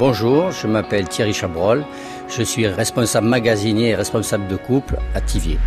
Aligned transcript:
Bonjour, 0.00 0.50
je 0.50 0.66
m'appelle 0.66 1.06
Thierry 1.08 1.34
Chabrol. 1.34 1.84
Je 2.26 2.42
suis 2.42 2.66
responsable 2.66 3.26
magasinier 3.26 3.90
et 3.90 3.94
responsable 3.94 4.48
de 4.48 4.56
couple 4.56 4.96
à 5.14 5.20
Tivier. 5.20 5.58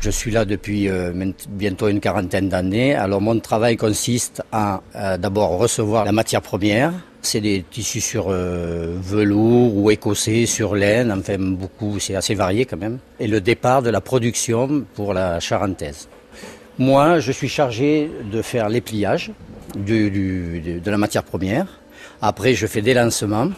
Je 0.00 0.10
suis 0.10 0.32
là 0.32 0.44
depuis 0.44 0.88
euh, 0.88 1.12
bientôt 1.50 1.86
une 1.86 2.00
quarantaine 2.00 2.48
d'années. 2.48 2.96
Alors 2.96 3.20
mon 3.20 3.38
travail 3.38 3.76
consiste 3.76 4.42
à 4.50 4.82
euh, 4.96 5.16
d'abord 5.16 5.56
recevoir 5.56 6.04
la 6.04 6.10
matière 6.10 6.42
première. 6.42 6.92
C'est 7.22 7.40
des 7.40 7.64
tissus 7.70 8.00
sur 8.00 8.26
euh, 8.30 8.96
velours 9.00 9.76
ou 9.76 9.92
écossais, 9.92 10.44
sur 10.44 10.74
laine, 10.74 11.12
enfin 11.12 11.36
beaucoup, 11.38 12.00
c'est 12.00 12.16
assez 12.16 12.34
varié 12.34 12.64
quand 12.64 12.76
même. 12.76 12.98
Et 13.20 13.28
le 13.28 13.40
départ 13.40 13.82
de 13.82 13.90
la 13.90 14.00
production 14.00 14.84
pour 14.96 15.14
la 15.14 15.38
charentaise. 15.38 16.08
Moi, 16.80 17.20
je 17.20 17.30
suis 17.30 17.48
chargé 17.48 18.10
de 18.32 18.42
faire 18.42 18.68
les 18.68 18.80
pliages 18.80 19.30
de 19.76 20.90
la 20.90 20.98
matière 20.98 21.22
première. 21.22 21.68
Après, 22.22 22.54
je 22.54 22.66
fais 22.66 22.82
des 22.82 22.94
lancements, 22.94 23.50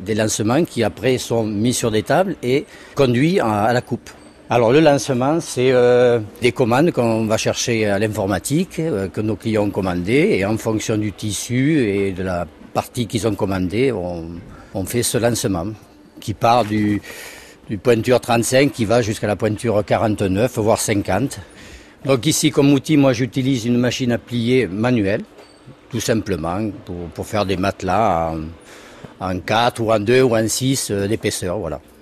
des 0.00 0.14
lancements 0.14 0.64
qui 0.64 0.82
après 0.82 1.18
sont 1.18 1.44
mis 1.44 1.74
sur 1.74 1.90
des 1.90 2.02
tables 2.02 2.36
et 2.42 2.66
conduits 2.94 3.40
à 3.40 3.72
la 3.72 3.80
coupe. 3.80 4.10
Alors 4.50 4.72
le 4.72 4.80
lancement, 4.80 5.40
c'est 5.40 5.72
euh, 5.72 6.20
des 6.42 6.52
commandes 6.52 6.92
qu'on 6.92 7.24
va 7.24 7.38
chercher 7.38 7.86
à 7.86 7.98
l'informatique, 7.98 8.78
euh, 8.78 9.08
que 9.08 9.22
nos 9.22 9.36
clients 9.36 9.64
ont 9.64 9.70
commandées, 9.70 10.36
et 10.38 10.44
en 10.44 10.58
fonction 10.58 10.98
du 10.98 11.12
tissu 11.12 11.88
et 11.88 12.12
de 12.12 12.22
la 12.22 12.46
partie 12.74 13.06
qu'ils 13.06 13.26
ont 13.26 13.34
commandée, 13.34 13.90
on, 13.90 14.84
fait 14.84 15.02
ce 15.02 15.16
lancement 15.16 15.68
qui 16.20 16.34
part 16.34 16.64
du, 16.66 17.00
du 17.70 17.78
pointure 17.78 18.20
35 18.20 18.70
qui 18.70 18.84
va 18.84 19.00
jusqu'à 19.00 19.28
la 19.28 19.36
pointure 19.36 19.82
49, 19.84 20.58
voire 20.58 20.80
50. 20.80 21.40
Donc 22.04 22.26
ici, 22.26 22.50
comme 22.50 22.70
outil, 22.72 22.98
moi 22.98 23.14
j'utilise 23.14 23.64
une 23.64 23.78
machine 23.78 24.12
à 24.12 24.18
plier 24.18 24.66
manuelle, 24.66 25.22
tout 25.94 26.00
simplement, 26.00 26.58
pour, 27.14 27.24
faire 27.24 27.46
des 27.46 27.56
matelas 27.56 28.32
en, 29.20 29.30
en 29.30 29.38
4 29.38 29.80
ou 29.80 29.92
en 29.92 30.00
2 30.00 30.22
ou 30.22 30.36
en 30.36 30.48
6 30.48 30.90
euh, 30.90 31.06
d'épaisseur. 31.06 31.56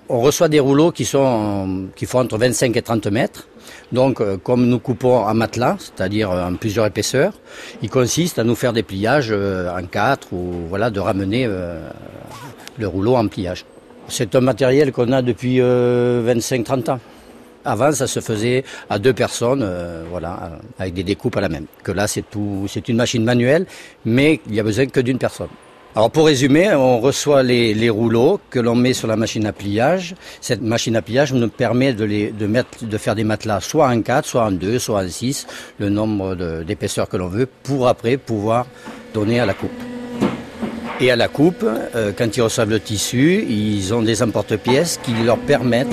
On 0.09 0.19
reçoit 0.19 0.49
des 0.49 0.59
rouleaux 0.59 0.91
qui, 0.91 1.05
sont, 1.05 1.89
qui 1.95 2.07
font 2.07 2.21
entre 2.21 2.39
25 2.39 2.75
et 2.75 2.81
30 2.81 3.05
mètres. 3.11 3.47
Donc, 3.91 4.19
euh, 4.19 4.37
comme 4.37 4.65
nous 4.65 4.79
coupons 4.79 5.17
en 5.17 5.35
matelas, 5.35 5.75
c'est-à-dire 5.77 6.31
euh, 6.31 6.43
en 6.43 6.55
plusieurs 6.55 6.87
épaisseurs, 6.87 7.33
il 7.83 7.91
consiste 7.91 8.39
à 8.39 8.43
nous 8.43 8.55
faire 8.55 8.73
des 8.73 8.81
pliages 8.81 9.31
en 9.31 9.83
quatre 9.85 10.33
ou 10.33 10.65
voilà, 10.69 10.89
de 10.89 10.99
ramener 10.99 11.45
le 11.45 12.87
rouleau 12.87 13.15
en 13.15 13.27
pliage. 13.27 13.63
C'est 14.07 14.33
un 14.33 14.41
matériel 14.41 14.91
qu'on 14.91 15.11
a 15.11 15.21
depuis 15.21 15.59
25-30 15.59 16.89
ans. 16.89 16.99
Avant, 17.65 17.91
ça 17.91 18.07
se 18.07 18.19
faisait 18.19 18.63
à 18.89 18.99
deux 18.99 19.13
personnes, 19.13 19.67
voilà, 20.09 20.59
avec 20.79 20.93
des 20.93 21.03
découpes 21.03 21.37
à 21.37 21.41
la 21.41 21.49
même. 21.49 21.65
Que 21.83 21.91
là, 21.91 22.07
c'est 22.07 22.29
tout, 22.29 22.65
c'est 22.67 22.87
une 22.89 22.97
machine 22.97 23.23
manuelle, 23.23 23.65
mais 24.05 24.39
il 24.47 24.55
y 24.55 24.59
a 24.59 24.63
besoin 24.63 24.85
que 24.87 24.99
d'une 24.99 25.17
personne. 25.17 25.49
Alors 25.95 26.09
pour 26.09 26.25
résumer, 26.25 26.73
on 26.73 26.99
reçoit 26.99 27.43
les, 27.43 27.89
rouleaux 27.91 28.39
que 28.49 28.59
l'on 28.59 28.73
met 28.73 28.93
sur 28.93 29.07
la 29.07 29.15
machine 29.15 29.45
à 29.45 29.53
pliage. 29.53 30.15
Cette 30.41 30.61
machine 30.63 30.95
à 30.95 31.03
pliage 31.03 31.33
nous 31.33 31.47
permet 31.49 31.93
de, 31.93 32.07
de 32.81 32.97
faire 32.97 33.13
des 33.13 33.23
matelas 33.23 33.61
soit 33.61 33.87
en 33.87 34.01
4, 34.01 34.25
soit 34.25 34.43
en 34.43 34.51
2, 34.51 34.79
soit 34.79 35.03
en 35.03 35.07
6, 35.07 35.45
le 35.77 35.89
nombre 35.89 36.63
d'épaisseurs 36.63 37.07
que 37.07 37.17
l'on 37.17 37.27
veut, 37.27 37.47
pour 37.61 37.87
après 37.87 38.17
pouvoir 38.17 38.65
donner 39.13 39.39
à 39.39 39.45
la 39.45 39.53
coupe. 39.53 39.92
Et 40.99 41.11
à 41.11 41.15
la 41.15 41.27
coupe, 41.27 41.65
euh, 41.65 42.11
quand 42.15 42.37
ils 42.37 42.41
reçoivent 42.41 42.69
le 42.69 42.79
tissu, 42.79 43.43
ils 43.47 43.93
ont 43.93 44.01
des 44.01 44.21
emporte-pièces 44.21 44.99
qui 45.03 45.13
leur 45.25 45.37
permettent 45.37 45.87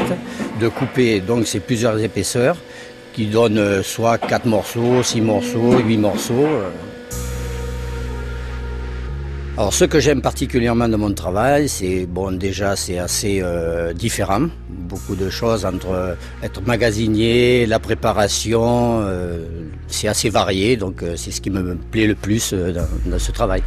de 0.61 0.69
couper 0.69 1.21
donc 1.21 1.47
ces 1.47 1.61
plusieurs 1.61 1.99
épaisseurs 1.99 2.57
qui 3.13 3.27
donnent 3.27 3.59
euh, 3.59 3.83
soit 3.83 4.19
4 4.19 4.47
morceaux, 4.47 5.03
6 5.03 5.21
morceaux, 5.21 5.79
8 5.79 5.97
morceaux. 5.97 6.47
Euh. 6.47 6.71
Alors 9.61 9.75
ce 9.75 9.85
que 9.85 10.01
j'aime 10.01 10.23
particulièrement 10.23 10.89
de 10.89 10.97
mon 10.97 11.13
travail, 11.13 11.69
c'est 11.69 12.07
bon 12.07 12.33
déjà 12.33 12.77
c'est 12.77 12.99
assez 12.99 13.41
euh, 13.43 13.93
différent, 13.93 14.47
beaucoup 14.71 15.17
de 15.17 15.29
choses 15.29 15.67
entre 15.67 16.17
être 16.43 16.63
magasinier, 16.63 17.67
la 17.67 17.79
préparation, 17.79 19.03
euh, 19.03 19.45
c'est 19.87 20.09
assez 20.09 20.31
varié, 20.31 20.79
donc 20.79 21.03
euh, 21.03 21.15
c'est 21.15 21.31
ce 21.31 21.43
qui 21.43 21.51
me 21.51 21.75
plaît 21.75 22.07
le 22.07 22.15
plus 22.15 22.55
dans, 22.55 23.19
ce 23.19 23.33
travail. 23.33 23.63